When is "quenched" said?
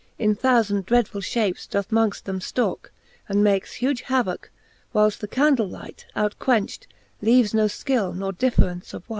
6.39-6.87